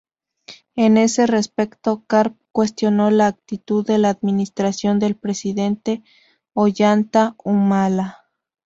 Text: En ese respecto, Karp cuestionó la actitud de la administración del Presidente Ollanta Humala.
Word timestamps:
En 0.75 0.97
ese 0.97 1.27
respecto, 1.27 2.03
Karp 2.07 2.35
cuestionó 2.51 3.11
la 3.11 3.27
actitud 3.27 3.85
de 3.85 3.99
la 3.99 4.09
administración 4.09 4.97
del 4.97 5.15
Presidente 5.15 6.03
Ollanta 6.55 7.35
Humala. 7.43 8.25